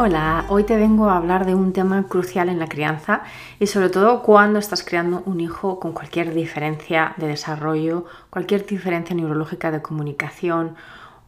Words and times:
Hola, 0.00 0.44
hoy 0.48 0.62
te 0.62 0.76
vengo 0.76 1.10
a 1.10 1.16
hablar 1.16 1.44
de 1.44 1.56
un 1.56 1.72
tema 1.72 2.04
crucial 2.06 2.48
en 2.48 2.60
la 2.60 2.68
crianza 2.68 3.22
y 3.58 3.66
sobre 3.66 3.88
todo 3.88 4.22
cuando 4.22 4.60
estás 4.60 4.84
creando 4.84 5.24
un 5.26 5.40
hijo 5.40 5.80
con 5.80 5.92
cualquier 5.92 6.32
diferencia 6.32 7.14
de 7.16 7.26
desarrollo, 7.26 8.04
cualquier 8.30 8.64
diferencia 8.64 9.16
neurológica 9.16 9.72
de 9.72 9.82
comunicación 9.82 10.76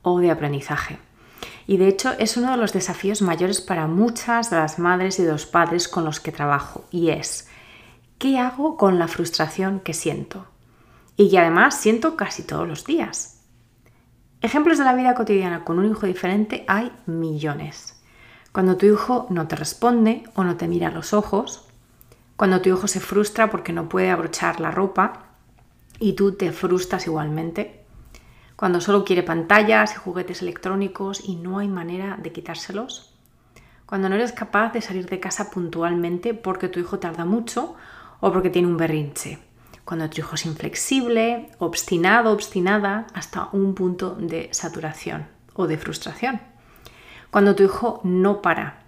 o 0.03 0.21
de 0.21 0.31
aprendizaje. 0.31 1.01
Y 1.67 1.79
de 1.79 1.89
hecho 1.89 2.13
es 2.21 2.37
uno 2.37 2.53
de 2.53 2.59
los 2.59 2.73
desafíos 2.73 3.23
mayores 3.23 3.61
para 3.61 3.89
muchas 3.89 4.51
de 4.51 4.59
las 4.59 4.79
madres 4.79 5.19
y 5.19 5.25
de 5.25 5.33
los 5.33 5.47
padres 5.47 5.89
con 5.89 6.05
los 6.05 6.21
que 6.21 6.31
trabajo 6.31 6.85
y 6.93 7.09
es 7.11 7.49
¿qué 8.19 8.39
hago 8.39 8.77
con 8.77 9.01
la 9.01 9.09
frustración 9.09 9.81
que 9.81 9.95
siento? 9.95 10.47
Y 11.17 11.29
que 11.29 11.41
además 11.41 11.75
siento 11.75 12.17
casi 12.17 12.45
todos 12.45 12.69
los 12.69 12.85
días. 12.85 13.43
Ejemplos 14.43 14.79
de 14.79 14.85
la 14.85 14.95
vida 14.95 15.17
cotidiana 15.17 15.65
con 15.65 15.81
un 15.81 15.91
hijo 15.91 16.07
diferente 16.07 16.65
hay 16.69 16.93
millones. 17.07 18.00
Cuando 18.53 18.77
tu 18.77 18.87
hijo 18.87 19.27
no 19.31 19.47
te 19.47 19.55
responde 19.55 20.25
o 20.35 20.43
no 20.43 20.57
te 20.57 20.67
mira 20.67 20.89
a 20.89 20.91
los 20.91 21.13
ojos, 21.13 21.69
cuando 22.37 22.61
tu 22.61 22.69
hijo 22.69 22.89
se 22.89 22.99
frustra 22.99 23.49
porque 23.49 23.73
no 23.73 23.89
puede 23.89 24.11
abrochar 24.11 24.59
la 24.59 24.73
ropa 24.73 25.27
y 26.01 26.15
tú 26.15 26.33
te 26.33 26.51
frustras 26.51 27.07
igualmente, 27.07 27.85
cuando 28.57 28.81
solo 28.81 29.05
quiere 29.05 29.23
pantallas 29.23 29.95
y 29.95 29.99
juguetes 29.99 30.43
electrónicos 30.43 31.23
y 31.25 31.37
no 31.37 31.61
hay 31.61 31.69
manera 31.69 32.19
de 32.21 32.33
quitárselos, 32.33 33.15
cuando 33.87 34.09
no 34.09 34.17
eres 34.17 34.33
capaz 34.33 34.73
de 34.73 34.83
salir 34.83 35.09
de 35.09 35.21
casa 35.21 35.51
puntualmente 35.51 36.35
porque 36.35 36.69
tu 36.69 36.81
hijo 36.81 36.99
tarda 36.99 37.25
mucho 37.25 37.77
o 38.19 38.33
porque 38.33 38.51
tiene 38.51 38.67
un 38.67 38.77
berrinche, 38.77 39.39
cuando 39.85 40.11
tu 40.11 40.19
hijo 40.19 40.35
es 40.35 40.45
inflexible, 40.45 41.53
obstinado, 41.59 42.33
obstinada, 42.33 43.07
hasta 43.15 43.49
un 43.53 43.75
punto 43.77 44.17
de 44.17 44.49
saturación 44.53 45.29
o 45.55 45.69
de 45.69 45.79
frustración 45.79 46.50
cuando 47.31 47.55
tu 47.55 47.63
hijo 47.63 48.01
no 48.05 48.43
para, 48.43 48.81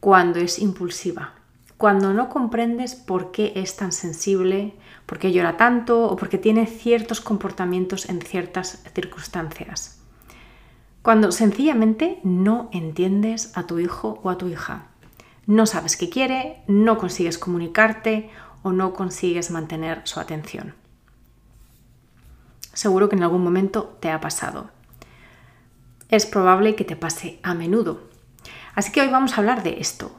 cuando 0.00 0.38
es 0.38 0.58
impulsiva, 0.58 1.34
cuando 1.76 2.12
no 2.12 2.28
comprendes 2.28 2.94
por 2.94 3.30
qué 3.30 3.52
es 3.56 3.76
tan 3.76 3.92
sensible, 3.92 4.74
por 5.06 5.18
qué 5.18 5.32
llora 5.32 5.56
tanto 5.56 6.04
o 6.04 6.16
por 6.16 6.28
qué 6.28 6.38
tiene 6.38 6.66
ciertos 6.66 7.20
comportamientos 7.20 8.08
en 8.08 8.20
ciertas 8.20 8.82
circunstancias. 8.94 9.98
Cuando 11.02 11.32
sencillamente 11.32 12.20
no 12.22 12.68
entiendes 12.72 13.56
a 13.56 13.66
tu 13.66 13.78
hijo 13.78 14.20
o 14.22 14.28
a 14.28 14.36
tu 14.36 14.48
hija. 14.48 14.88
No 15.46 15.64
sabes 15.64 15.96
qué 15.96 16.10
quiere, 16.10 16.62
no 16.66 16.98
consigues 16.98 17.38
comunicarte 17.38 18.28
o 18.62 18.72
no 18.72 18.92
consigues 18.92 19.50
mantener 19.50 20.02
su 20.04 20.20
atención. 20.20 20.74
Seguro 22.74 23.08
que 23.08 23.16
en 23.16 23.22
algún 23.22 23.42
momento 23.42 23.96
te 24.00 24.10
ha 24.10 24.20
pasado 24.20 24.70
es 26.10 26.26
probable 26.26 26.74
que 26.74 26.84
te 26.84 26.96
pase 26.96 27.38
a 27.42 27.54
menudo. 27.54 28.02
Así 28.74 28.92
que 28.92 29.00
hoy 29.00 29.08
vamos 29.08 29.32
a 29.32 29.36
hablar 29.36 29.62
de 29.62 29.80
esto. 29.80 30.12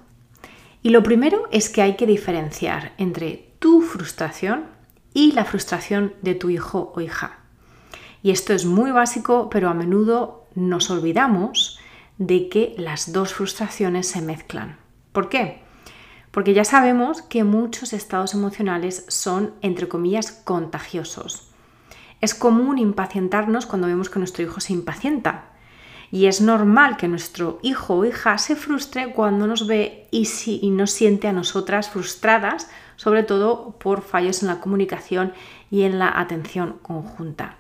Y 0.84 0.90
lo 0.90 1.04
primero 1.04 1.48
es 1.52 1.70
que 1.70 1.82
hay 1.82 1.96
que 1.96 2.08
diferenciar 2.08 2.94
entre 2.98 3.54
tu 3.60 3.82
frustración 3.82 4.66
y 5.14 5.34
la 5.34 5.46
frustración 5.46 6.14
de 6.22 6.36
tu 6.36 6.50
hijo 6.50 6.92
o 6.96 7.02
hija. 7.02 7.40
Y 8.24 8.32
esto 8.32 8.54
es 8.54 8.66
muy 8.66 8.92
básico, 8.92 9.50
pero 9.50 9.70
a 9.70 9.74
menudo 9.74 10.46
nos 10.56 10.90
olvidamos 10.90 11.80
de 12.18 12.50
que 12.50 12.76
las 12.78 13.14
dos 13.14 13.34
frustraciones 13.34 14.08
se 14.08 14.22
mezclan. 14.22 14.78
¿Por 15.12 15.30
qué? 15.30 15.62
Porque 16.32 16.54
ya 16.54 16.64
sabemos 16.64 17.22
que 17.22 17.44
muchos 17.44 17.94
estados 17.94 18.34
emocionales 18.34 19.06
son, 19.10 19.54
entre 19.62 19.88
comillas, 19.88 20.32
contagiosos. 20.32 21.52
Es 22.22 22.36
común 22.36 22.78
impacientarnos 22.78 23.66
cuando 23.66 23.88
vemos 23.88 24.10
que 24.10 24.20
nuestro 24.20 24.44
hijo 24.44 24.60
se 24.60 24.74
impacienta, 24.74 25.51
y 26.12 26.26
es 26.26 26.42
normal 26.42 26.98
que 26.98 27.08
nuestro 27.08 27.60
hijo 27.62 27.96
o 27.96 28.06
hija 28.06 28.38
se 28.38 28.58
frustre 28.58 29.14
cuando 29.14 29.48
nos 29.48 29.66
ve 29.66 30.08
y, 30.12 30.26
si, 30.26 30.60
y 30.62 30.70
nos 30.70 30.92
siente 30.92 31.30
a 31.30 31.34
nosotras 31.34 31.90
frustradas, 31.90 32.70
sobre 32.98 33.24
todo 33.24 33.78
por 33.80 34.02
fallos 34.02 34.42
en 34.42 34.50
la 34.50 34.60
comunicación 34.60 35.32
y 35.72 35.84
en 35.84 36.00
la 36.00 36.20
atención 36.20 36.80
conjunta. 36.82 37.56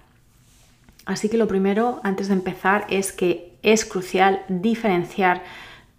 Así 1.06 1.30
que 1.30 1.38
lo 1.38 1.48
primero, 1.48 2.02
antes 2.04 2.28
de 2.28 2.34
empezar, 2.34 2.86
es 2.90 3.14
que 3.14 3.58
es 3.64 3.86
crucial 3.86 4.44
diferenciar 4.50 5.44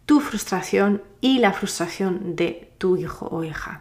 tu 0.04 0.20
frustración 0.20 1.02
y 1.22 1.38
la 1.38 1.52
frustración 1.52 2.36
de 2.36 2.72
tu 2.76 2.98
hijo 2.98 3.28
o 3.30 3.44
hija. 3.44 3.80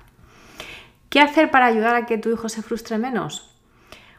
¿Qué 1.09 1.19
hacer 1.19 1.51
para 1.51 1.65
ayudar 1.65 1.95
a 1.95 2.05
que 2.05 2.17
tu 2.17 2.31
hijo 2.31 2.47
se 2.47 2.61
frustre 2.61 2.97
menos? 2.97 3.53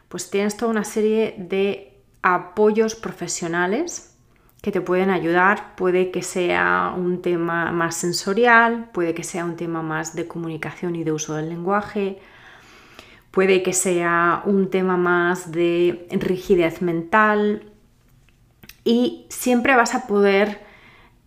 Pues 0.09 0.29
tienes 0.29 0.55
toda 0.57 0.69
una 0.69 0.83
serie 0.83 1.33
de 1.39 1.97
apoyos 2.21 2.93
profesionales 2.93 4.12
que 4.63 4.71
te 4.71 4.79
pueden 4.79 5.09
ayudar. 5.09 5.75
Puede 5.75 6.09
que 6.09 6.23
sea 6.23 6.93
un 6.95 7.21
tema 7.21 7.73
más 7.73 7.97
sensorial, 7.97 8.89
puede 8.93 9.13
que 9.13 9.25
sea 9.25 9.43
un 9.43 9.57
tema 9.57 9.81
más 9.81 10.15
de 10.15 10.25
comunicación 10.25 10.95
y 10.95 11.03
de 11.03 11.11
uso 11.11 11.35
del 11.35 11.49
lenguaje, 11.49 12.19
puede 13.29 13.61
que 13.61 13.73
sea 13.73 14.41
un 14.45 14.69
tema 14.69 14.95
más 14.95 15.51
de 15.51 16.07
rigidez 16.11 16.81
mental 16.81 17.73
y 18.85 19.25
siempre 19.27 19.75
vas 19.75 19.95
a 19.95 20.07
poder 20.07 20.61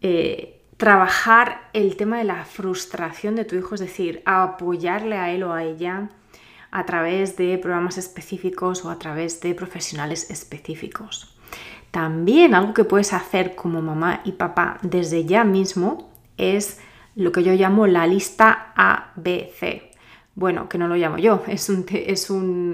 eh, 0.01 0.63
trabajar 0.79 1.69
el 1.75 1.97
tema 1.97 2.17
de 2.17 2.25
la 2.25 2.43
frustración 2.47 3.37
de 3.37 3.45
tu 3.45 3.55
hijo, 3.55 3.75
es 3.75 3.83
decir, 3.83 4.23
apoyarle 4.25 5.19
a 5.19 5.31
él 5.31 5.43
o 5.43 5.53
a 5.53 5.63
ella 5.63 6.09
a 6.71 6.87
través 6.87 7.37
de 7.37 7.59
programas 7.59 7.99
específicos 7.99 8.83
o 8.87 8.91
a 8.91 8.99
través 8.99 9.43
de 9.43 9.55
profesionales 9.55 10.31
específicos. 10.31 11.36
También 11.97 12.55
algo 12.55 12.75
que 12.75 12.85
puedes 12.85 13.15
hacer 13.15 13.55
como 13.55 13.81
mamá 13.81 14.21
y 14.23 14.33
papá 14.33 14.77
desde 14.83 15.25
ya 15.25 15.45
mismo 15.45 16.11
es 16.37 16.79
lo 17.15 17.33
que 17.33 17.43
yo 17.43 17.55
llamo 17.55 17.87
la 17.87 18.07
lista 18.07 18.75
ABC. 18.77 19.95
Bueno, 20.35 20.69
que 20.69 20.77
no 20.77 20.89
lo 20.89 20.97
llamo 20.97 21.17
yo, 21.17 21.43
es 21.49 21.71
un, 21.71 21.87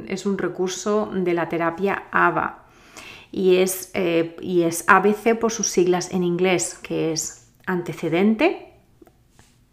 es 0.09 0.27
un, 0.27 0.39
recurso 0.39 1.09
de 1.15 1.35
la 1.35 1.49
terapia 1.49 2.03
ABA 2.11 2.65
y 3.31 3.59
es, 3.59 3.93
eh, 3.95 4.35
y 4.41 4.63
es 4.63 4.83
ABC 4.89 5.39
por 5.39 5.53
sus 5.53 5.69
siglas 5.69 6.11
en 6.11 6.25
inglés, 6.25 6.81
que 6.83 7.13
es 7.13 7.49
antecedente, 7.65 8.73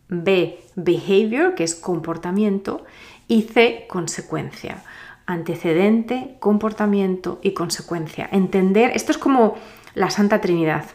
B, 0.09 0.59
behavior, 0.75 1.55
que 1.55 1.63
es 1.63 1.73
comportamiento, 1.73 2.85
y 3.27 3.41
C, 3.41 3.88
consecuencia 3.89 4.83
antecedente, 5.29 6.38
comportamiento 6.40 7.40
y 7.44 7.53
consecuencia. 7.53 8.28
Entender, 8.31 8.91
esto 8.95 9.12
es 9.12 9.19
como 9.19 9.56
la 9.94 10.09
Santa 10.09 10.41
Trinidad. 10.41 10.85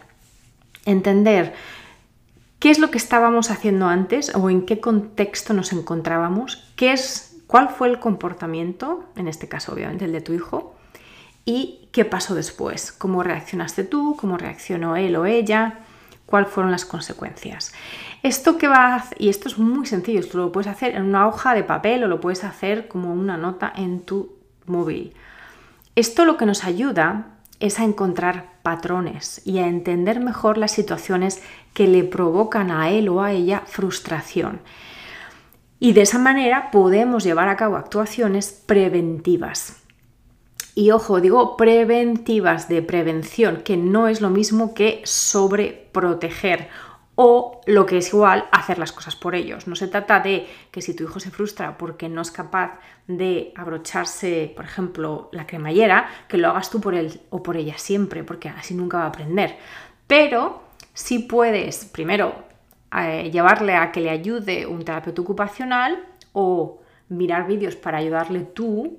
Entender 0.85 1.55
qué 2.59 2.71
es 2.71 2.81
lo 2.81 2.91
que 2.91 2.99
estábamos 2.99 3.53
haciendo 3.53 3.87
antes 3.87 4.35
o 4.35 4.51
en 4.51 4.67
qué 4.67 4.81
contexto 4.81 5.55
nos 5.55 5.73
encontrábamos, 5.73 6.73
qué 6.75 6.93
es, 6.93 7.37
cuál 7.47 7.69
fue 7.69 7.89
el 7.89 8.01
comportamiento, 8.01 9.05
en 9.15 9.29
este 9.29 9.47
caso 9.47 9.73
obviamente 9.73 10.05
el 10.05 10.13
de 10.13 10.21
tu 10.21 10.33
hijo, 10.33 10.75
y 11.45 11.89
qué 11.93 12.05
pasó 12.05 12.35
después, 12.35 12.91
cómo 12.91 13.23
reaccionaste 13.23 13.85
tú, 13.85 14.17
cómo 14.19 14.37
reaccionó 14.37 14.97
él 14.97 15.15
o 15.15 15.27
ella, 15.27 15.85
cuáles 16.27 16.51
fueron 16.51 16.73
las 16.73 16.85
consecuencias. 16.85 17.73
Esto 18.23 18.59
que 18.59 18.69
va 18.69 19.05
y 19.19 19.29
esto 19.29 19.49
es 19.49 19.59
muy 19.59 19.87
sencillo, 19.87 20.21
esto 20.21 20.39
lo 20.39 20.53
puedes 20.53 20.71
hacer 20.71 20.95
en 20.95 21.03
una 21.03 21.29
hoja 21.29 21.55
de 21.55 21.65
papel 21.65 22.05
o 22.05 22.09
lo 22.09 22.21
puedes 22.21 22.45
hacer 22.45 22.89
como 22.89 23.13
una 23.13 23.37
nota 23.37 23.73
en 23.77 24.01
tu 24.01 24.37
móvil. 24.67 25.13
Esto 25.95 26.25
lo 26.25 26.37
que 26.37 26.47
nos 26.47 26.65
ayuda 26.65 27.27
es 27.61 27.79
a 27.79 27.85
encontrar 27.85 28.55
patrones 28.63 29.41
y 29.45 29.59
a 29.59 29.69
entender 29.69 30.21
mejor 30.21 30.59
las 30.59 30.73
situaciones 30.73 31.43
que 31.73 31.87
le 31.87 32.03
provocan 32.05 32.71
a 32.71 32.91
él 32.91 33.09
o 33.09 33.23
a 33.23 33.33
ella 33.33 33.63
frustración. 33.67 34.61
Y 35.79 35.93
de 35.93 36.03
esa 36.03 36.19
manera 36.19 36.71
podemos 36.71 37.25
llevar 37.25 37.49
a 37.49 37.57
cabo 37.57 37.77
actuaciones 37.77 38.51
preventivas. 38.67 39.84
Y 40.75 40.91
ojo, 40.91 41.21
digo 41.21 41.57
preventivas 41.57 42.69
de 42.69 42.83
prevención, 42.83 43.63
que 43.63 43.77
no 43.77 44.09
es 44.09 44.21
lo 44.21 44.31
mismo 44.31 44.75
que 44.75 45.03
sobreproteger 45.05 46.69
o 47.17 47.61
lo 47.67 47.87
que 47.87 47.99
es 47.99 48.13
igual, 48.13 48.47
hacer 48.51 48.79
las 48.79 48.91
cosas 48.91 49.15
por 49.15 49.37
ellos. 49.37 49.69
No 49.69 49.77
se 49.77 49.87
trata 49.87 50.19
de 50.19 50.49
que 50.73 50.83
si 50.83 50.95
tu 50.95 51.05
hijo 51.05 51.21
se 51.21 51.31
frustra 51.31 51.79
porque 51.79 52.09
no 52.09 52.23
es 52.23 52.33
capaz 52.33 52.81
de 53.07 53.53
abrocharse, 53.57 54.53
por 54.57 54.65
ejemplo, 54.65 55.29
la 55.33 55.47
cremallera, 55.47 56.09
que 56.27 56.39
lo 56.39 56.49
hagas 56.49 56.71
tú 56.71 56.81
por 56.81 56.95
él 56.95 57.21
o 57.31 57.43
por 57.43 57.57
ella 57.57 57.79
siempre, 57.79 58.25
porque 58.25 58.49
así 58.49 58.75
nunca 58.75 58.99
va 58.99 59.05
a 59.05 59.09
aprender. 59.09 59.57
Pero 60.09 60.65
si 60.93 61.21
puedes, 61.21 61.85
primero, 61.85 62.35
eh, 62.97 63.31
llevarle 63.31 63.77
a 63.77 63.93
que 63.93 64.01
le 64.01 64.11
ayude 64.11 64.67
un 64.67 64.85
terapeuta 64.85 65.23
ocupacional 65.23 66.05
o 66.33 66.81
mirar 67.09 67.47
vídeos 67.47 67.77
para 67.77 67.99
ayudarle 67.99 68.41
tú 68.41 68.99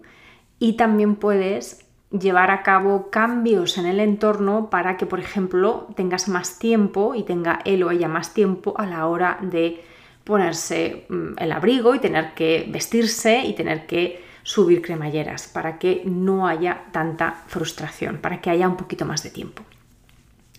y 0.60 0.74
también 0.74 1.16
puedes 1.16 1.86
llevar 2.12 2.52
a 2.52 2.64
cabo 2.64 3.10
cambios 3.10 3.78
en 3.78 3.86
el 3.86 4.00
entorno 4.00 4.70
para 4.70 4.98
que, 4.98 5.06
por 5.06 5.20
ejemplo, 5.20 5.88
tengas 5.96 6.28
más 6.28 6.60
tiempo 6.60 7.16
y 7.16 7.24
tenga 7.24 7.60
él 7.66 7.84
o 7.84 7.92
ella 7.92 8.08
más 8.08 8.34
tiempo 8.34 8.74
a 8.78 8.86
la 8.86 9.08
hora 9.08 9.38
de 9.42 9.84
ponerse 10.24 11.06
mm, 11.10 11.34
el 11.38 11.52
abrigo 11.52 11.96
y 11.96 12.00
tener 12.00 12.34
que 12.34 12.68
vestirse 12.70 13.40
y 13.46 13.54
tener 13.54 13.86
que 13.86 14.24
subir 14.44 14.82
cremalleras 14.82 15.48
para 15.48 15.80
que 15.80 16.04
no 16.06 16.48
haya 16.48 16.86
tanta 16.92 17.44
frustración, 17.48 18.18
para 18.18 18.42
que 18.42 18.50
haya 18.50 18.68
un 18.68 18.78
poquito 18.78 19.06
más 19.06 19.24
de 19.24 19.32
tiempo. 19.32 19.64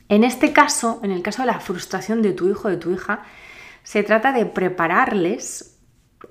En 0.09 0.25
este 0.25 0.53
caso, 0.53 1.01
en 1.03 1.11
el 1.11 1.23
caso 1.23 1.43
de 1.43 1.47
la 1.47 1.61
frustración 1.61 2.23
de 2.23 2.33
tu 2.33 2.49
hijo 2.49 2.69
o 2.69 2.71
de 2.71 2.77
tu 2.77 2.93
hija, 2.93 3.23
se 3.83 4.03
trata 4.03 4.33
de 4.33 4.47
prepararles 4.47 5.79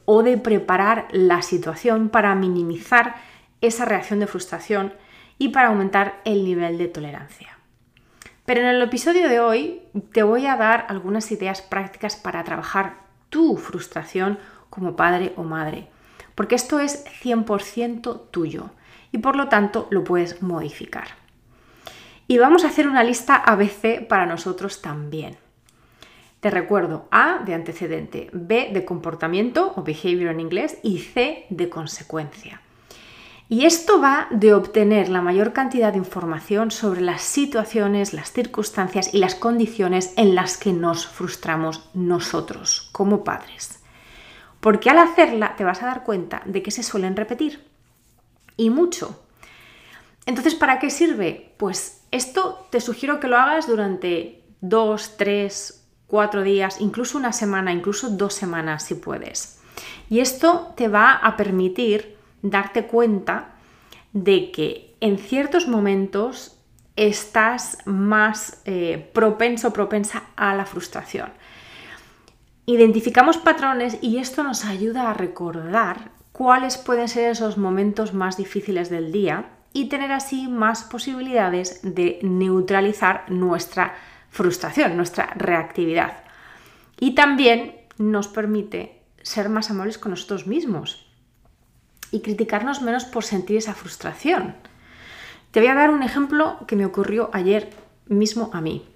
o 0.05 0.23
de 0.23 0.37
preparar 0.37 1.07
la 1.11 1.41
situación 1.41 2.09
para 2.09 2.35
minimizar 2.35 3.15
esa 3.61 3.85
reacción 3.85 4.19
de 4.19 4.27
frustración 4.27 4.93
y 5.37 5.49
para 5.49 5.67
aumentar 5.67 6.21
el 6.25 6.43
nivel 6.43 6.77
de 6.77 6.87
tolerancia. 6.87 7.57
Pero 8.45 8.61
en 8.61 8.67
el 8.67 8.81
episodio 8.81 9.27
de 9.27 9.39
hoy 9.39 9.81
te 10.13 10.23
voy 10.23 10.45
a 10.45 10.55
dar 10.55 10.85
algunas 10.89 11.31
ideas 11.31 11.61
prácticas 11.61 12.15
para 12.15 12.43
trabajar 12.43 12.97
tu 13.29 13.57
frustración 13.57 14.37
como 14.69 14.95
padre 14.95 15.33
o 15.35 15.43
madre, 15.43 15.87
porque 16.35 16.55
esto 16.55 16.79
es 16.79 17.05
100% 17.23 18.29
tuyo 18.29 18.69
y 19.11 19.17
por 19.17 19.35
lo 19.35 19.47
tanto 19.47 19.87
lo 19.89 20.03
puedes 20.03 20.41
modificar. 20.41 21.07
Y 22.27 22.37
vamos 22.37 22.63
a 22.63 22.67
hacer 22.67 22.87
una 22.87 23.03
lista 23.03 23.35
ABC 23.35 24.07
para 24.07 24.25
nosotros 24.25 24.81
también. 24.81 25.37
Te 26.39 26.51
recuerdo 26.51 27.07
A 27.09 27.39
de 27.45 27.55
antecedente, 27.55 28.29
B 28.31 28.69
de 28.71 28.85
comportamiento 28.85 29.73
o 29.75 29.83
behavior 29.83 30.31
en 30.31 30.39
inglés 30.39 30.77
y 30.83 30.99
C 30.99 31.45
de 31.49 31.69
consecuencia. 31.69 32.61
Y 33.47 33.65
esto 33.65 34.01
va 34.01 34.27
de 34.31 34.55
obtener 34.55 35.09
la 35.09 35.21
mayor 35.21 35.53
cantidad 35.53 35.91
de 35.91 35.99
información 35.99 36.71
sobre 36.71 37.01
las 37.01 37.21
situaciones, 37.21 38.13
las 38.13 38.31
circunstancias 38.31 39.13
y 39.13 39.19
las 39.19 39.35
condiciones 39.35 40.13
en 40.17 40.33
las 40.33 40.57
que 40.57 40.73
nos 40.73 41.05
frustramos 41.05 41.89
nosotros 41.93 42.89
como 42.91 43.23
padres. 43.23 43.83
Porque 44.61 44.89
al 44.89 44.97
hacerla 44.97 45.55
te 45.55 45.63
vas 45.63 45.83
a 45.83 45.85
dar 45.85 46.03
cuenta 46.03 46.41
de 46.45 46.63
que 46.63 46.71
se 46.71 46.81
suelen 46.81 47.15
repetir. 47.15 47.63
Y 48.57 48.71
mucho. 48.71 49.23
Entonces, 50.25 50.55
¿para 50.55 50.79
qué 50.79 50.89
sirve? 50.89 51.53
Pues 51.57 52.01
esto 52.09 52.67
te 52.71 52.81
sugiero 52.81 53.19
que 53.19 53.27
lo 53.27 53.37
hagas 53.37 53.67
durante 53.67 54.43
dos, 54.59 55.17
tres, 55.17 55.85
cuatro 56.07 56.41
días, 56.41 56.81
incluso 56.81 57.19
una 57.19 57.31
semana, 57.31 57.71
incluso 57.71 58.09
dos 58.09 58.33
semanas 58.33 58.83
si 58.83 58.95
puedes. 58.95 59.59
Y 60.09 60.19
esto 60.19 60.73
te 60.75 60.87
va 60.87 61.13
a 61.13 61.37
permitir 61.37 62.14
darte 62.49 62.85
cuenta 62.85 63.55
de 64.13 64.51
que 64.51 64.95
en 65.01 65.17
ciertos 65.17 65.67
momentos 65.67 66.57
estás 66.95 67.79
más 67.85 68.61
eh, 68.65 69.09
propenso 69.13 69.69
o 69.69 69.73
propensa 69.73 70.23
a 70.35 70.55
la 70.55 70.65
frustración. 70.65 71.33
Identificamos 72.65 73.37
patrones 73.37 73.97
y 74.01 74.17
esto 74.17 74.43
nos 74.43 74.65
ayuda 74.65 75.09
a 75.09 75.13
recordar 75.13 76.11
cuáles 76.31 76.77
pueden 76.77 77.07
ser 77.07 77.31
esos 77.31 77.57
momentos 77.57 78.13
más 78.13 78.37
difíciles 78.37 78.89
del 78.89 79.11
día 79.11 79.49
y 79.73 79.89
tener 79.89 80.11
así 80.11 80.47
más 80.47 80.83
posibilidades 80.83 81.81
de 81.83 82.19
neutralizar 82.23 83.29
nuestra 83.29 83.95
frustración, 84.29 84.95
nuestra 84.95 85.33
reactividad. 85.35 86.23
Y 86.99 87.13
también 87.13 87.75
nos 87.97 88.27
permite 88.27 89.01
ser 89.21 89.49
más 89.49 89.69
amables 89.69 89.97
con 89.97 90.11
nosotros 90.11 90.47
mismos, 90.47 91.04
y 92.15 92.21
criticarnos 92.21 92.81
menos 92.81 93.03
por 93.03 93.25
sentir 93.25 93.57
esa 93.57 93.73
frustración. 93.73 94.55
Te 95.51 95.59
voy 95.59 95.67
a 95.67 95.75
dar 95.75 95.89
un 95.89 96.01
ejemplo 96.01 96.57
que 96.65 96.75
me 96.75 96.85
ocurrió 96.85 97.29
ayer 97.33 97.69
mismo 98.07 98.49
a 98.53 98.61
mí. 98.61 98.87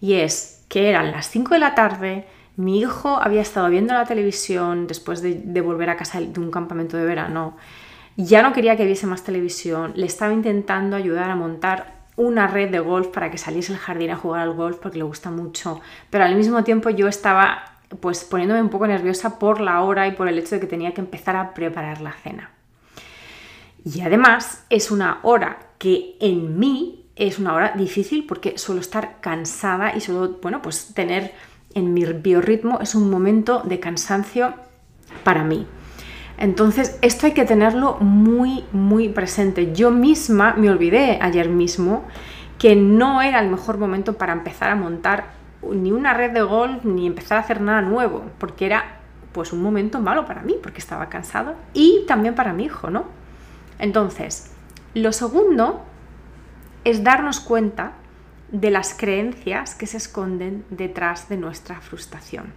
Y 0.00 0.14
es 0.14 0.64
que 0.68 0.90
eran 0.90 1.10
las 1.10 1.30
5 1.30 1.54
de 1.54 1.60
la 1.60 1.74
tarde, 1.74 2.26
mi 2.56 2.80
hijo 2.80 3.18
había 3.20 3.40
estado 3.42 3.68
viendo 3.70 3.94
la 3.94 4.04
televisión 4.04 4.86
después 4.86 5.22
de, 5.22 5.60
volver 5.60 5.90
a 5.90 5.96
casa 5.96 6.20
de 6.20 6.40
un 6.40 6.50
campamento 6.50 6.96
de 6.96 7.04
verano. 7.04 7.56
Ya 8.16 8.42
no 8.42 8.52
quería 8.52 8.76
que 8.76 8.84
viese 8.84 9.06
más 9.06 9.24
televisión, 9.24 9.92
le 9.94 10.06
estaba 10.06 10.32
intentando 10.32 10.96
ayudar 10.96 11.30
a 11.30 11.36
montar 11.36 11.96
una 12.16 12.46
red 12.46 12.70
de 12.70 12.80
golf 12.80 13.08
para 13.08 13.30
que 13.30 13.36
saliese 13.36 13.74
al 13.74 13.78
jardín 13.78 14.10
a 14.10 14.16
jugar 14.16 14.40
al 14.40 14.54
golf 14.54 14.78
porque 14.78 14.98
le 14.98 15.04
gusta 15.04 15.30
mucho, 15.30 15.80
pero 16.08 16.24
al 16.24 16.34
mismo 16.34 16.64
tiempo 16.64 16.88
yo 16.88 17.08
estaba 17.08 17.76
pues 18.00 18.24
poniéndome 18.24 18.62
un 18.62 18.70
poco 18.70 18.86
nerviosa 18.86 19.38
por 19.38 19.60
la 19.60 19.82
hora 19.82 20.08
y 20.08 20.12
por 20.12 20.28
el 20.28 20.38
hecho 20.38 20.54
de 20.54 20.62
que 20.62 20.66
tenía 20.66 20.94
que 20.94 21.02
empezar 21.02 21.36
a 21.36 21.52
preparar 21.52 22.00
la 22.00 22.12
cena. 22.12 22.55
Y 23.86 24.00
además 24.00 24.64
es 24.68 24.90
una 24.90 25.20
hora 25.22 25.58
que 25.78 26.16
en 26.18 26.58
mí 26.58 27.06
es 27.14 27.38
una 27.38 27.54
hora 27.54 27.72
difícil 27.76 28.26
porque 28.26 28.58
suelo 28.58 28.80
estar 28.80 29.20
cansada 29.20 29.94
y 29.94 30.00
suelo, 30.00 30.40
bueno, 30.42 30.60
pues 30.60 30.92
tener 30.92 31.32
en 31.72 31.94
mi 31.94 32.04
biorritmo 32.04 32.80
es 32.80 32.96
un 32.96 33.08
momento 33.08 33.62
de 33.64 33.78
cansancio 33.78 34.54
para 35.22 35.44
mí. 35.44 35.68
Entonces, 36.36 36.98
esto 37.00 37.26
hay 37.26 37.32
que 37.32 37.44
tenerlo 37.44 37.98
muy, 38.00 38.64
muy 38.72 39.08
presente. 39.08 39.72
Yo 39.72 39.92
misma 39.92 40.54
me 40.54 40.68
olvidé 40.68 41.20
ayer 41.22 41.48
mismo 41.48 42.04
que 42.58 42.74
no 42.74 43.22
era 43.22 43.38
el 43.38 43.48
mejor 43.50 43.78
momento 43.78 44.18
para 44.18 44.32
empezar 44.32 44.70
a 44.70 44.74
montar 44.74 45.30
ni 45.62 45.92
una 45.92 46.12
red 46.12 46.32
de 46.32 46.42
golf 46.42 46.84
ni 46.84 47.06
empezar 47.06 47.38
a 47.38 47.42
hacer 47.42 47.60
nada 47.60 47.82
nuevo, 47.82 48.24
porque 48.38 48.66
era 48.66 48.98
pues 49.30 49.52
un 49.52 49.62
momento 49.62 50.00
malo 50.00 50.26
para 50.26 50.42
mí, 50.42 50.56
porque 50.60 50.78
estaba 50.78 51.08
cansado 51.08 51.54
y 51.72 52.04
también 52.08 52.34
para 52.34 52.52
mi 52.52 52.64
hijo, 52.64 52.90
¿no? 52.90 53.25
Entonces, 53.78 54.52
lo 54.94 55.12
segundo 55.12 55.84
es 56.84 57.04
darnos 57.04 57.40
cuenta 57.40 57.92
de 58.50 58.70
las 58.70 58.94
creencias 58.94 59.74
que 59.74 59.86
se 59.86 59.96
esconden 59.96 60.64
detrás 60.70 61.28
de 61.28 61.36
nuestra 61.36 61.80
frustración, 61.80 62.52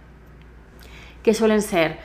que 1.22 1.34
suelen 1.34 1.62
ser 1.62 1.98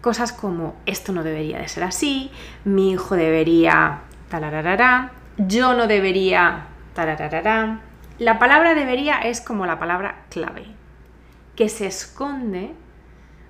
cosas 0.00 0.32
como 0.32 0.76
esto 0.86 1.12
no 1.12 1.22
debería 1.22 1.58
de 1.58 1.68
ser 1.68 1.84
así, 1.84 2.30
mi 2.64 2.92
hijo 2.92 3.14
debería 3.14 4.00
talararará, 4.28 5.12
yo 5.36 5.74
no 5.74 5.86
debería 5.86 6.68
tarararará. 6.94 7.80
La 8.18 8.38
palabra 8.38 8.74
debería 8.74 9.20
es 9.20 9.40
como 9.40 9.66
la 9.66 9.78
palabra 9.78 10.24
clave, 10.30 10.64
que 11.54 11.68
se 11.68 11.86
esconde 11.86 12.72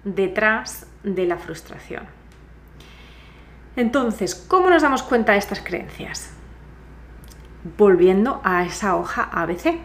detrás 0.04 0.87
de 1.02 1.26
la 1.26 1.37
frustración. 1.37 2.15
Entonces, 3.76 4.35
¿cómo 4.35 4.71
nos 4.71 4.83
damos 4.83 5.02
cuenta 5.02 5.33
de 5.33 5.38
estas 5.38 5.61
creencias? 5.61 6.30
Volviendo 7.76 8.40
a 8.42 8.64
esa 8.64 8.97
hoja 8.97 9.28
ABC. 9.30 9.78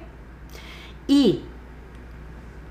Y 1.08 1.44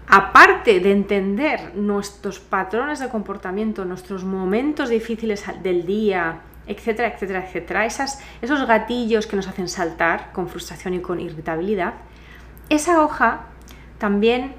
aparte 0.09 0.81
de 0.81 0.93
entender 0.93 1.75
nuestros 1.77 2.41
patrones 2.41 3.01
de 3.01 3.11
comportamiento, 3.11 3.85
nuestros 3.85 4.25
momentos 4.25 4.89
difíciles 4.89 5.45
del 5.63 5.85
día, 5.85 6.41
etcétera, 6.67 7.09
etcétera, 7.09 7.47
etcétera, 7.47 7.85
esos 7.85 8.67
gatillos 8.67 9.27
que 9.27 9.37
nos 9.37 9.47
hacen 9.47 9.69
saltar 9.69 10.33
con 10.33 10.49
frustración 10.49 10.95
y 10.95 11.01
con 11.01 11.21
irritabilidad, 11.21 11.95
esa 12.71 13.03
hoja 13.03 13.43
también 13.99 14.55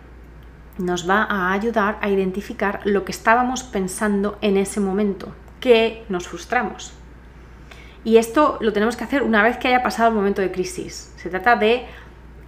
nos 0.77 1.09
va 1.09 1.23
a 1.23 1.53
ayudar 1.53 1.97
a 2.01 2.09
identificar 2.09 2.81
lo 2.83 3.03
que 3.03 3.11
estábamos 3.11 3.63
pensando 3.63 4.37
en 4.41 4.57
ese 4.57 4.79
momento 4.79 5.33
que 5.61 6.03
nos 6.09 6.27
frustramos. 6.27 6.93
Y 8.03 8.17
esto 8.17 8.57
lo 8.59 8.73
tenemos 8.73 8.97
que 8.97 9.05
hacer 9.05 9.23
una 9.23 9.43
vez 9.43 9.57
que 9.57 9.69
haya 9.69 9.83
pasado 9.83 10.09
el 10.09 10.15
momento 10.15 10.41
de 10.41 10.51
crisis. 10.51 11.13
Se 11.15 11.29
trata 11.29 11.55
de 11.55 11.85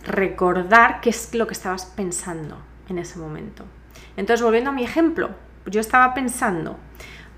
recordar 0.05 0.99
qué 0.99 1.11
es 1.11 1.33
lo 1.33 1.47
que 1.47 1.53
estabas 1.53 1.85
pensando 1.85 2.57
en 2.89 2.97
ese 2.97 3.19
momento. 3.19 3.63
Entonces, 4.17 4.43
volviendo 4.43 4.71
a 4.71 4.73
mi 4.73 4.83
ejemplo, 4.83 5.29
yo 5.67 5.79
estaba 5.79 6.13
pensando, 6.13 6.77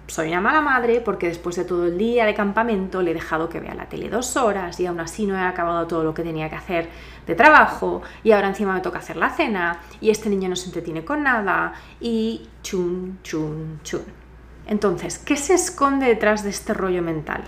soy 0.08 0.30
una 0.30 0.42
mala 0.42 0.62
madre 0.62 1.02
porque 1.02 1.28
después 1.28 1.56
de 1.58 1.66
todo 1.66 1.86
el 1.88 1.98
día 1.98 2.26
de 2.26 2.34
campamento 2.34 3.02
le 3.02 3.12
he 3.12 3.14
dejado 3.14 3.50
que 3.50 3.60
vea 3.60 3.76
la 3.76 3.90
tele 3.90 4.10
dos 4.10 4.38
horas 4.38 4.80
y 4.80 4.86
aún 4.86 5.00
así 5.00 5.26
no 5.26 5.36
he 5.36 5.42
acabado 5.42 5.86
todo 5.86 6.04
lo 6.04 6.14
que 6.14 6.24
tenía 6.24 6.50
que 6.50 6.56
hacer 6.56 6.90
de 7.28 7.36
trabajo 7.36 8.02
y 8.24 8.32
ahora 8.32 8.48
encima 8.48 8.74
me 8.74 8.82
toca 8.82 9.00
hacer 9.00 9.18
la 9.18 9.30
cena 9.30 9.82
y 10.02 10.10
este 10.10 10.30
niño 10.30 10.50
no 10.50 10.56
se 10.56 10.68
entretiene 10.68 11.04
con 11.04 11.24
nada 11.24 11.74
y 12.00 12.48
chun, 12.62 13.20
chun, 13.24 13.80
chun. 13.84 14.25
Entonces, 14.68 15.20
¿qué 15.20 15.38
se 15.38 15.54
esconde 15.54 16.08
detrás 16.08 16.44
de 16.44 16.50
este 16.50 16.74
rollo 16.74 17.02
mental? 17.02 17.44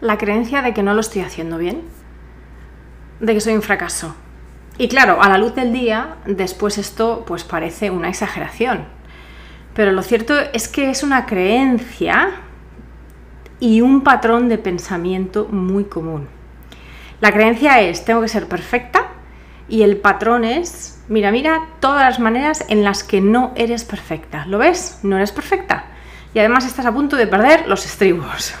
La 0.00 0.18
creencia 0.18 0.62
de 0.62 0.72
que 0.72 0.82
no 0.82 0.94
lo 0.94 1.00
estoy 1.00 1.22
haciendo 1.22 1.58
bien, 1.58 1.82
de 3.20 3.34
que 3.34 3.40
soy 3.40 3.54
un 3.54 3.62
fracaso. 3.62 4.14
Y 4.78 4.88
claro, 4.88 5.20
a 5.20 5.28
la 5.28 5.38
luz 5.38 5.54
del 5.54 5.72
día, 5.72 6.16
después 6.26 6.78
esto 6.78 7.24
pues 7.26 7.42
parece 7.42 7.90
una 7.90 8.08
exageración. 8.08 8.84
Pero 9.74 9.90
lo 9.92 10.02
cierto 10.02 10.34
es 10.52 10.68
que 10.68 10.90
es 10.90 11.02
una 11.02 11.26
creencia 11.26 12.30
y 13.58 13.80
un 13.80 14.02
patrón 14.02 14.48
de 14.48 14.58
pensamiento 14.58 15.46
muy 15.50 15.84
común. 15.84 16.28
La 17.20 17.32
creencia 17.32 17.80
es, 17.80 18.04
tengo 18.04 18.20
que 18.20 18.28
ser 18.28 18.46
perfecta, 18.46 19.08
Y 19.70 19.82
el 19.82 19.98
patrón 19.98 20.44
es, 20.44 21.02
mira, 21.08 21.30
mira 21.30 21.60
todas 21.80 22.00
las 22.00 22.18
maneras 22.18 22.64
en 22.68 22.84
las 22.84 23.04
que 23.04 23.20
no 23.20 23.52
eres 23.54 23.84
perfecta. 23.84 24.46
¿Lo 24.46 24.56
ves? 24.56 25.00
No 25.02 25.16
eres 25.16 25.30
perfecta. 25.30 25.84
Y 26.38 26.40
además 26.40 26.64
estás 26.64 26.86
a 26.86 26.92
punto 26.92 27.16
de 27.16 27.26
perder 27.26 27.66
los 27.66 27.84
estribos. 27.84 28.54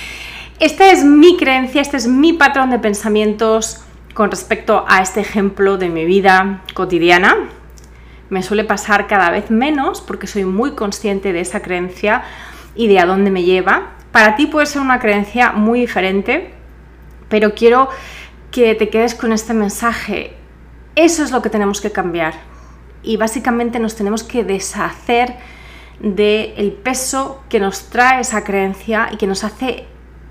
Esta 0.60 0.90
es 0.90 1.04
mi 1.04 1.36
creencia, 1.36 1.82
este 1.82 1.98
es 1.98 2.06
mi 2.06 2.32
patrón 2.32 2.70
de 2.70 2.78
pensamientos 2.78 3.82
con 4.14 4.30
respecto 4.30 4.86
a 4.88 5.02
este 5.02 5.20
ejemplo 5.20 5.76
de 5.76 5.90
mi 5.90 6.06
vida 6.06 6.62
cotidiana. 6.72 7.36
Me 8.30 8.42
suele 8.42 8.64
pasar 8.64 9.06
cada 9.08 9.28
vez 9.28 9.50
menos 9.50 10.00
porque 10.00 10.26
soy 10.26 10.46
muy 10.46 10.70
consciente 10.70 11.34
de 11.34 11.40
esa 11.40 11.60
creencia 11.60 12.22
y 12.74 12.88
de 12.88 12.98
a 12.98 13.04
dónde 13.04 13.30
me 13.30 13.42
lleva. 13.42 13.90
Para 14.10 14.34
ti 14.34 14.46
puede 14.46 14.64
ser 14.64 14.80
una 14.80 14.98
creencia 14.98 15.52
muy 15.52 15.80
diferente, 15.80 16.54
pero 17.28 17.54
quiero 17.54 17.90
que 18.50 18.74
te 18.74 18.88
quedes 18.88 19.14
con 19.14 19.34
este 19.34 19.52
mensaje. 19.52 20.32
Eso 20.94 21.22
es 21.22 21.30
lo 21.30 21.42
que 21.42 21.50
tenemos 21.50 21.82
que 21.82 21.92
cambiar. 21.92 22.32
Y 23.02 23.18
básicamente 23.18 23.78
nos 23.80 23.96
tenemos 23.96 24.22
que 24.22 24.44
deshacer 24.44 25.57
del 26.00 26.72
peso 26.72 27.42
que 27.48 27.60
nos 27.60 27.90
trae 27.90 28.20
esa 28.20 28.44
creencia 28.44 29.08
y 29.12 29.16
que 29.16 29.26
nos 29.26 29.44
hace 29.44 29.86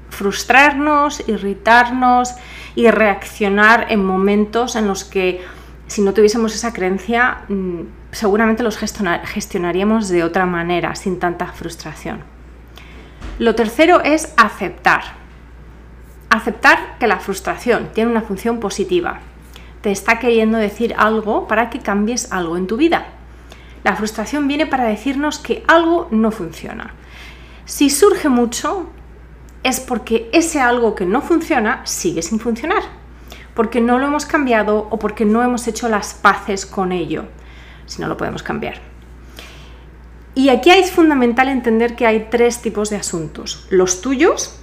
frustrarnos, 0.09 1.27
irritarnos 1.27 2.33
y 2.75 2.89
reaccionar 2.89 3.87
en 3.89 4.05
momentos 4.05 4.75
en 4.75 4.87
los 4.87 5.03
que 5.03 5.43
si 5.87 6.01
no 6.01 6.13
tuviésemos 6.13 6.53
esa 6.55 6.73
creencia 6.73 7.39
mm, 7.47 7.81
seguramente 8.11 8.63
los 8.63 8.77
gestionaríamos 8.77 10.09
de 10.09 10.23
otra 10.23 10.45
manera, 10.45 10.95
sin 10.95 11.19
tanta 11.19 11.47
frustración. 11.47 12.23
Lo 13.39 13.55
tercero 13.55 14.01
es 14.03 14.33
aceptar. 14.37 15.03
Aceptar 16.29 16.97
que 16.99 17.07
la 17.07 17.19
frustración 17.19 17.89
tiene 17.93 18.11
una 18.11 18.21
función 18.21 18.59
positiva. 18.59 19.19
Te 19.81 19.91
está 19.91 20.19
queriendo 20.19 20.57
decir 20.57 20.95
algo 20.97 21.47
para 21.47 21.69
que 21.69 21.79
cambies 21.79 22.31
algo 22.31 22.57
en 22.57 22.67
tu 22.67 22.77
vida. 22.77 23.07
La 23.87 23.95
frustración 23.95 24.49
viene 24.49 24.65
para 24.65 24.83
decirnos 24.83 25.39
que 25.39 25.63
algo 25.65 26.09
no 26.11 26.29
funciona. 26.31 26.93
Si 27.63 27.89
surge 27.89 28.27
mucho, 28.27 28.89
es 29.63 29.79
porque 29.79 30.29
ese 30.33 30.59
algo 30.59 30.93
que 30.93 31.05
no 31.05 31.21
funciona 31.21 31.85
sigue 31.85 32.21
sin 32.21 32.41
funcionar, 32.41 32.83
porque 33.53 33.79
no 33.79 33.97
lo 33.97 34.07
hemos 34.07 34.25
cambiado 34.25 34.89
o 34.89 34.99
porque 34.99 35.23
no 35.23 35.41
hemos 35.41 35.69
hecho 35.69 35.87
las 35.87 36.13
paces 36.13 36.65
con 36.65 36.91
ello, 36.91 37.27
si 37.85 38.01
no 38.01 38.09
lo 38.09 38.17
podemos 38.17 38.43
cambiar. 38.43 38.81
Y 40.35 40.49
aquí 40.49 40.69
es 40.69 40.91
fundamental 40.91 41.47
entender 41.47 41.95
que 41.95 42.05
hay 42.05 42.27
tres 42.29 42.61
tipos 42.61 42.89
de 42.89 42.97
asuntos. 42.97 43.67
Los 43.69 44.01
tuyos, 44.01 44.59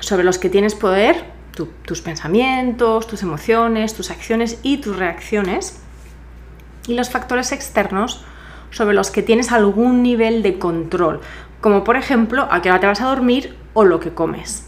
sobre 0.00 0.24
los 0.24 0.38
que 0.38 0.48
tienes 0.48 0.74
poder, 0.74 1.26
tus 1.84 2.00
pensamientos, 2.00 3.06
tus 3.06 3.20
emociones, 3.20 3.92
tus 3.92 4.10
acciones 4.10 4.60
y 4.62 4.78
tus 4.78 4.96
reacciones. 4.96 5.78
Y 6.88 6.94
los 6.94 7.10
factores 7.10 7.52
externos, 7.52 8.24
sobre 8.70 8.94
los 8.94 9.10
que 9.10 9.22
tienes 9.22 9.52
algún 9.52 10.02
nivel 10.02 10.42
de 10.42 10.58
control, 10.58 11.20
como 11.60 11.84
por 11.84 11.96
ejemplo 11.96 12.48
a 12.50 12.62
qué 12.62 12.70
hora 12.70 12.80
te 12.80 12.86
vas 12.86 13.00
a 13.00 13.08
dormir 13.08 13.56
o 13.74 13.84
lo 13.84 14.00
que 14.00 14.12
comes. 14.12 14.66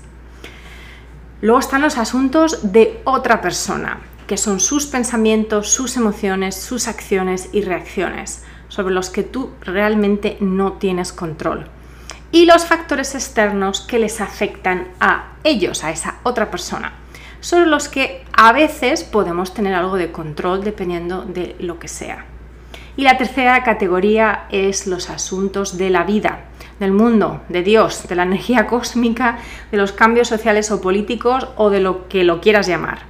Luego 1.40 1.58
están 1.58 1.82
los 1.82 1.98
asuntos 1.98 2.72
de 2.72 3.00
otra 3.04 3.40
persona, 3.40 4.00
que 4.26 4.36
son 4.36 4.60
sus 4.60 4.86
pensamientos, 4.86 5.70
sus 5.70 5.96
emociones, 5.96 6.54
sus 6.54 6.86
acciones 6.86 7.48
y 7.52 7.62
reacciones, 7.62 8.44
sobre 8.68 8.94
los 8.94 9.10
que 9.10 9.24
tú 9.24 9.50
realmente 9.60 10.36
no 10.40 10.74
tienes 10.74 11.12
control. 11.12 11.66
Y 12.30 12.46
los 12.46 12.64
factores 12.64 13.14
externos 13.14 13.80
que 13.80 13.98
les 13.98 14.20
afectan 14.20 14.88
a 15.00 15.32
ellos, 15.44 15.84
a 15.84 15.90
esa 15.90 16.16
otra 16.22 16.50
persona, 16.50 16.92
sobre 17.40 17.66
los 17.66 17.88
que 17.88 18.24
a 18.32 18.52
veces 18.52 19.04
podemos 19.04 19.52
tener 19.52 19.74
algo 19.74 19.96
de 19.96 20.12
control 20.12 20.62
dependiendo 20.62 21.22
de 21.22 21.56
lo 21.58 21.78
que 21.78 21.88
sea. 21.88 22.24
Y 22.96 23.02
la 23.02 23.16
tercera 23.16 23.62
categoría 23.64 24.44
es 24.50 24.86
los 24.86 25.08
asuntos 25.08 25.78
de 25.78 25.88
la 25.88 26.04
vida, 26.04 26.44
del 26.78 26.92
mundo, 26.92 27.40
de 27.48 27.62
Dios, 27.62 28.06
de 28.06 28.14
la 28.14 28.24
energía 28.24 28.66
cósmica, 28.68 29.38
de 29.70 29.78
los 29.78 29.92
cambios 29.92 30.28
sociales 30.28 30.70
o 30.70 30.80
políticos 30.80 31.48
o 31.56 31.70
de 31.70 31.80
lo 31.80 32.08
que 32.08 32.24
lo 32.24 32.40
quieras 32.40 32.66
llamar. 32.66 33.00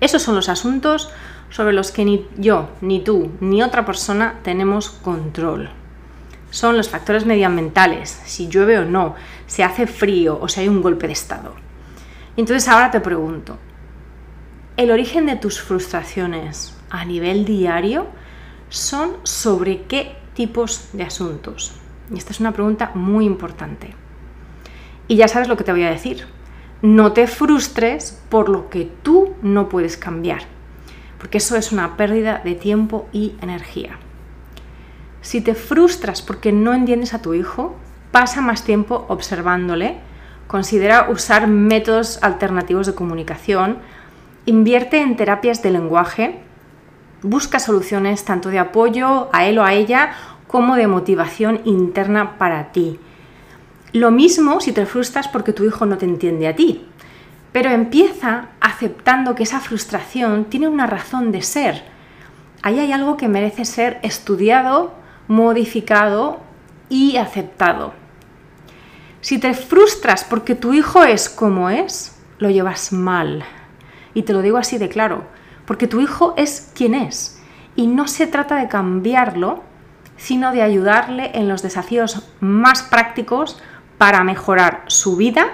Esos 0.00 0.22
son 0.22 0.34
los 0.34 0.48
asuntos 0.48 1.10
sobre 1.50 1.72
los 1.72 1.92
que 1.92 2.04
ni 2.04 2.26
yo, 2.36 2.68
ni 2.80 3.00
tú, 3.00 3.30
ni 3.40 3.62
otra 3.62 3.86
persona 3.86 4.40
tenemos 4.42 4.90
control. 4.90 5.70
Son 6.50 6.76
los 6.76 6.88
factores 6.88 7.26
medioambientales, 7.26 8.10
si 8.24 8.48
llueve 8.48 8.78
o 8.78 8.84
no, 8.84 9.14
si 9.46 9.62
hace 9.62 9.86
frío 9.86 10.38
o 10.40 10.48
si 10.48 10.60
hay 10.60 10.68
un 10.68 10.82
golpe 10.82 11.06
de 11.06 11.12
estado. 11.12 11.54
Entonces 12.36 12.68
ahora 12.68 12.90
te 12.90 13.00
pregunto, 13.00 13.58
¿el 14.76 14.90
origen 14.90 15.26
de 15.26 15.36
tus 15.36 15.60
frustraciones 15.60 16.76
a 16.90 17.04
nivel 17.04 17.44
diario 17.44 18.08
son 18.76 19.16
sobre 19.22 19.82
qué 19.82 20.16
tipos 20.34 20.88
de 20.92 21.04
asuntos? 21.04 21.72
Y 22.12 22.18
esta 22.18 22.32
es 22.32 22.40
una 22.40 22.52
pregunta 22.52 22.90
muy 22.94 23.24
importante. 23.24 23.94
Y 25.08 25.16
ya 25.16 25.28
sabes 25.28 25.48
lo 25.48 25.56
que 25.56 25.64
te 25.64 25.72
voy 25.72 25.84
a 25.84 25.90
decir. 25.90 26.26
No 26.82 27.12
te 27.12 27.26
frustres 27.26 28.20
por 28.28 28.48
lo 28.48 28.68
que 28.68 28.90
tú 29.02 29.34
no 29.42 29.68
puedes 29.68 29.96
cambiar, 29.96 30.42
porque 31.18 31.38
eso 31.38 31.56
es 31.56 31.72
una 31.72 31.96
pérdida 31.96 32.42
de 32.44 32.54
tiempo 32.54 33.08
y 33.12 33.34
energía. 33.40 33.98
Si 35.22 35.40
te 35.40 35.54
frustras 35.54 36.20
porque 36.20 36.52
no 36.52 36.74
entiendes 36.74 37.14
a 37.14 37.22
tu 37.22 37.32
hijo, 37.32 37.76
pasa 38.10 38.42
más 38.42 38.64
tiempo 38.64 39.06
observándole, 39.08 39.96
considera 40.46 41.08
usar 41.10 41.46
métodos 41.46 42.22
alternativos 42.22 42.86
de 42.86 42.94
comunicación, 42.94 43.78
invierte 44.44 45.00
en 45.00 45.16
terapias 45.16 45.62
de 45.62 45.70
lenguaje, 45.70 46.43
busca 47.22 47.58
soluciones 47.58 48.24
tanto 48.24 48.48
de 48.50 48.58
apoyo 48.58 49.28
a 49.32 49.46
él 49.46 49.58
o 49.58 49.64
a 49.64 49.74
ella 49.74 50.12
como 50.46 50.76
de 50.76 50.86
motivación 50.86 51.60
interna 51.64 52.38
para 52.38 52.72
ti. 52.72 52.98
Lo 53.92 54.10
mismo 54.10 54.60
si 54.60 54.72
te 54.72 54.86
frustras 54.86 55.28
porque 55.28 55.52
tu 55.52 55.64
hijo 55.64 55.86
no 55.86 55.98
te 55.98 56.04
entiende 56.04 56.48
a 56.48 56.56
ti, 56.56 56.86
pero 57.52 57.70
empieza 57.70 58.48
aceptando 58.60 59.34
que 59.34 59.44
esa 59.44 59.60
frustración 59.60 60.46
tiene 60.46 60.68
una 60.68 60.86
razón 60.86 61.30
de 61.30 61.42
ser. 61.42 61.84
Ahí 62.62 62.78
hay 62.78 62.92
algo 62.92 63.16
que 63.16 63.28
merece 63.28 63.64
ser 63.64 64.00
estudiado, 64.02 64.94
modificado 65.28 66.40
y 66.88 67.16
aceptado. 67.16 67.92
Si 69.20 69.38
te 69.38 69.54
frustras 69.54 70.24
porque 70.24 70.54
tu 70.54 70.72
hijo 70.72 71.04
es 71.04 71.28
como 71.28 71.70
es, 71.70 72.16
lo 72.38 72.50
llevas 72.50 72.92
mal. 72.92 73.44
Y 74.12 74.22
te 74.22 74.32
lo 74.32 74.42
digo 74.42 74.58
así 74.58 74.76
de 74.78 74.88
claro, 74.88 75.24
porque 75.66 75.86
tu 75.86 76.00
hijo 76.00 76.34
es 76.36 76.72
quien 76.74 76.94
es. 76.94 77.40
Y 77.76 77.86
no 77.86 78.08
se 78.08 78.26
trata 78.26 78.56
de 78.56 78.68
cambiarlo, 78.68 79.62
sino 80.16 80.52
de 80.52 80.62
ayudarle 80.62 81.32
en 81.34 81.48
los 81.48 81.62
desafíos 81.62 82.28
más 82.40 82.82
prácticos 82.82 83.60
para 83.98 84.24
mejorar 84.24 84.84
su 84.86 85.16
vida, 85.16 85.46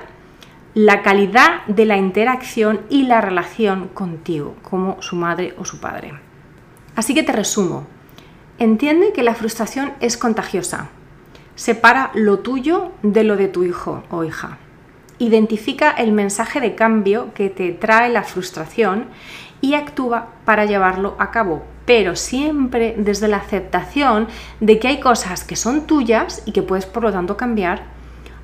la 0.75 1.03
calidad 1.03 1.65
de 1.67 1.85
la 1.85 1.97
interacción 1.97 2.81
y 2.89 3.05
la 3.05 3.21
relación 3.21 3.89
contigo, 3.89 4.57
como 4.63 5.01
su 5.03 5.17
madre 5.17 5.55
o 5.59 5.65
su 5.65 5.81
padre. 5.81 6.13
Así 6.95 7.15
que 7.15 7.23
te 7.23 7.33
resumo. 7.33 7.87
Entiende 8.59 9.13
que 9.13 9.23
la 9.23 9.35
frustración 9.35 9.93
es 10.01 10.17
contagiosa. 10.17 10.89
Separa 11.55 12.11
lo 12.15 12.41
tuyo 12.41 12.93
de 13.03 13.25
lo 13.25 13.37
de 13.37 13.49
tu 13.49 13.65
hijo 13.65 14.03
o 14.11 14.25
hija. 14.25 14.59
Identifica 15.19 15.91
el 15.91 16.13
mensaje 16.13 16.61
de 16.61 16.75
cambio 16.75 17.33
que 17.35 17.51
te 17.51 17.73
trae 17.73 18.11
la 18.11 18.23
frustración 18.23 19.07
y 19.61 19.75
actúa 19.75 20.29
para 20.45 20.65
llevarlo 20.65 21.17
a 21.19 21.31
cabo, 21.31 21.63
pero 21.85 22.17
siempre 22.17 22.95
desde 22.97 23.29
la 23.29 23.39
aceptación 23.39 24.29
de 24.61 24.79
que 24.79 24.89
hay 24.89 25.01
cosas 25.01 25.45
que 25.45 25.57
son 25.57 25.87
tuyas 25.87 26.43
y 26.47 26.53
que 26.53 26.63
puedes 26.63 26.87
por 26.87 27.03
lo 27.03 27.13
tanto 27.13 27.37
cambiar, 27.37 27.83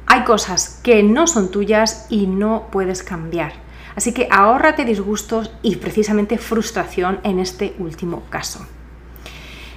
hay 0.07 0.25
cosas 0.25 0.81
que 0.83 1.03
no 1.03 1.27
son 1.27 1.51
tuyas 1.51 2.07
y 2.11 2.27
no 2.27 2.69
puedes 2.71 3.03
cambiar. 3.03 3.53
Así 3.97 4.13
que 4.13 4.29
ahórrate 4.31 4.85
disgustos 4.85 5.51
y 5.63 5.77
precisamente 5.77 6.39
frustración 6.39 7.19
en 7.23 7.39
este 7.39 7.75
último 7.79 8.25
caso. 8.29 8.67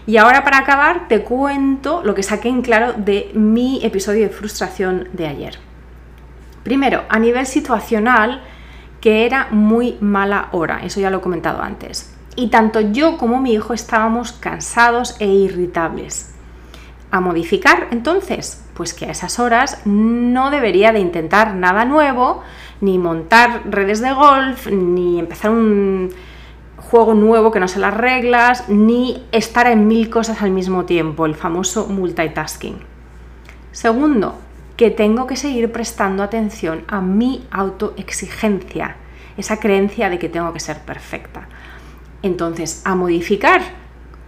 Y 0.05 0.17
ahora 0.17 0.43
para 0.43 0.57
acabar 0.57 1.07
te 1.07 1.21
cuento 1.21 2.01
lo 2.03 2.15
que 2.15 2.23
saqué 2.23 2.49
en 2.49 2.61
claro 2.61 2.93
de 2.93 3.31
mi 3.33 3.79
episodio 3.85 4.23
de 4.23 4.29
frustración 4.29 5.07
de 5.13 5.27
ayer. 5.27 5.59
Primero, 6.63 7.03
a 7.09 7.19
nivel 7.19 7.45
situacional, 7.45 8.41
que 9.01 9.25
era 9.25 9.47
muy 9.51 9.97
mala 10.01 10.49
hora, 10.51 10.81
eso 10.83 10.99
ya 10.99 11.09
lo 11.09 11.17
he 11.17 11.21
comentado 11.21 11.61
antes. 11.61 12.15
Y 12.35 12.47
tanto 12.49 12.79
yo 12.79 13.17
como 13.17 13.41
mi 13.41 13.53
hijo 13.53 13.73
estábamos 13.73 14.31
cansados 14.31 15.15
e 15.19 15.27
irritables. 15.27 16.33
A 17.11 17.21
modificar 17.21 17.87
entonces, 17.91 18.63
pues 18.75 18.93
que 18.93 19.05
a 19.05 19.11
esas 19.11 19.39
horas 19.39 19.81
no 19.85 20.51
debería 20.51 20.91
de 20.91 20.99
intentar 20.99 21.55
nada 21.55 21.85
nuevo, 21.85 22.43
ni 22.81 22.97
montar 22.97 23.63
redes 23.65 23.99
de 23.99 24.13
golf, 24.13 24.67
ni 24.67 25.19
empezar 25.19 25.51
un 25.51 26.11
juego 26.77 27.13
nuevo 27.13 27.51
que 27.51 27.59
no 27.59 27.67
sé 27.67 27.79
las 27.79 27.93
reglas, 27.93 28.69
ni 28.69 29.25
estar 29.31 29.67
en 29.67 29.87
mil 29.87 30.09
cosas 30.09 30.41
al 30.41 30.51
mismo 30.51 30.85
tiempo, 30.85 31.25
el 31.25 31.35
famoso 31.35 31.87
multitasking. 31.87 32.77
Segundo, 33.71 34.35
que 34.79 34.91
tengo 34.91 35.27
que 35.27 35.35
seguir 35.35 35.73
prestando 35.73 36.23
atención 36.23 36.85
a 36.87 37.01
mi 37.01 37.45
autoexigencia, 37.51 38.95
esa 39.35 39.59
creencia 39.59 40.09
de 40.09 40.17
que 40.17 40.29
tengo 40.29 40.53
que 40.53 40.61
ser 40.61 40.79
perfecta. 40.85 41.49
entonces 42.21 42.81
a 42.85 42.95
modificar. 42.95 43.61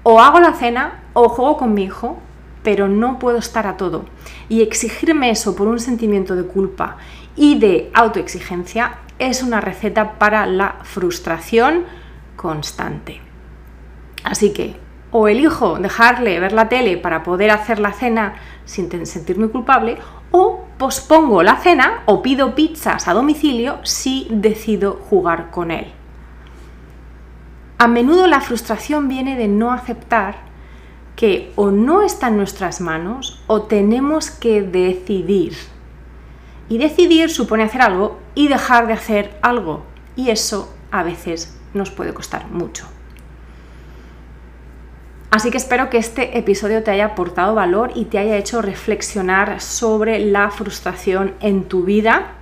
O 0.04 0.20
hago 0.20 0.42
la 0.42 0.52
cena 0.52 1.04
o 1.14 1.30
juego 1.30 1.56
con 1.56 1.74
mi 1.74 1.84
hijo, 1.84 2.20
pero 2.64 2.90
no 2.90 3.18
puedo 3.18 3.38
estar 3.38 3.66
a 3.66 3.78
todo. 3.78 4.04
Y 4.50 4.62
exigirme 4.62 5.30
eso 5.30 5.56
por 5.56 5.70
un 5.70 5.80
sentimiento 5.80 6.36
de 6.36 6.44
culpa 6.44 6.98
y 7.38 7.58
de 7.58 7.90
autoexigencia 7.94 8.98
es 9.20 9.44
una 9.44 9.62
receta 9.62 10.20
para 10.20 10.46
la 10.48 10.80
frustración 10.84 11.86
constante. 12.36 13.22
Así 14.26 14.52
que 14.52 14.76
o 15.12 15.30
elijo 15.30 15.78
dejarle 15.78 16.42
ver 16.42 16.52
la 16.52 16.68
tele 16.68 16.98
para 16.98 17.24
poder 17.24 17.52
hacer 17.52 17.80
la 17.80 17.94
cena 17.94 18.36
sin 18.66 19.06
sentirme 19.06 19.48
culpable, 19.48 19.98
o 20.32 20.66
pospongo 20.78 21.44
la 21.44 21.58
cena 21.58 22.04
o 22.06 22.22
pido 22.22 22.56
pizzas 22.56 23.08
a 23.08 23.14
domicilio 23.14 23.80
si 23.84 24.28
decido 24.30 25.00
jugar 25.10 25.52
con 25.52 25.72
él. 25.72 25.92
A 27.78 27.88
menudo 27.88 28.28
la 28.28 28.42
frustración 28.42 29.08
viene 29.08 29.36
de 29.36 29.48
no 29.48 29.72
aceptar 29.72 30.36
que 31.16 31.52
o 31.56 31.72
no 31.72 32.02
está 32.02 32.30
en 32.30 32.38
nuestras 32.38 32.82
manos 32.82 33.44
o 33.48 33.64
tenemos 33.64 34.32
que 34.32 34.62
decidir. 34.62 35.56
Y 36.70 36.78
decidir 36.78 37.30
supone 37.30 37.64
hacer 37.64 37.82
algo 37.82 38.20
y 38.34 38.48
dejar 38.48 38.88
de 38.88 38.94
hacer 38.94 39.38
algo. 39.42 39.84
Y 40.16 40.30
eso 40.30 40.74
a 40.90 41.04
veces 41.04 41.60
nos 41.74 41.92
puede 41.92 42.14
costar 42.14 42.48
mucho. 42.50 42.88
Así 45.32 45.50
que 45.50 45.58
espero 45.58 45.90
que 45.90 45.98
este 45.98 46.38
episodio 46.38 46.84
te 46.84 46.92
haya 46.92 47.06
aportado 47.06 47.56
valor 47.56 47.92
y 47.96 48.06
te 48.06 48.20
haya 48.20 48.38
hecho 48.38 48.62
reflexionar 48.62 49.62
sobre 49.62 50.20
la 50.20 50.52
frustración 50.52 51.34
en 51.40 51.64
tu 51.64 51.84
vida 51.84 52.36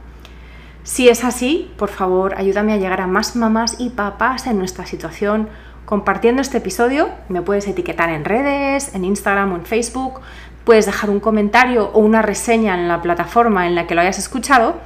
si 0.89 1.07
es 1.07 1.23
así, 1.23 1.71
por 1.77 1.89
favor, 1.89 2.33
ayúdame 2.35 2.73
a 2.73 2.77
llegar 2.77 2.99
a 2.99 3.05
más 3.05 3.35
mamás 3.35 3.75
y 3.79 3.91
papás 3.91 4.47
en 4.47 4.57
nuestra 4.57 4.87
situación 4.87 5.47
compartiendo 5.85 6.41
este 6.41 6.57
episodio. 6.57 7.09
Me 7.29 7.43
puedes 7.43 7.67
etiquetar 7.67 8.09
en 8.09 8.25
redes, 8.25 8.95
en 8.95 9.05
Instagram 9.05 9.53
o 9.53 9.55
en 9.57 9.65
Facebook. 9.65 10.21
Puedes 10.63 10.87
dejar 10.87 11.11
un 11.11 11.19
comentario 11.19 11.91
o 11.93 11.99
una 11.99 12.23
reseña 12.23 12.73
en 12.73 12.87
la 12.87 13.03
plataforma 13.03 13.67
en 13.67 13.75
la 13.75 13.85
que 13.85 13.93
lo 13.93 14.01
hayas 14.01 14.17
escuchado. 14.17 14.77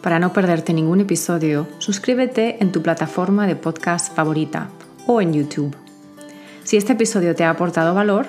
Para 0.00 0.20
no 0.20 0.32
perderte 0.32 0.72
ningún 0.72 1.00
episodio, 1.00 1.66
suscríbete 1.78 2.62
en 2.62 2.70
tu 2.70 2.82
plataforma 2.82 3.48
de 3.48 3.56
podcast 3.56 4.14
favorita 4.14 4.68
o 5.06 5.20
en 5.20 5.32
YouTube. 5.32 5.74
Si 6.62 6.76
este 6.76 6.92
episodio 6.92 7.34
te 7.34 7.42
ha 7.44 7.50
aportado 7.50 7.94
valor, 7.94 8.28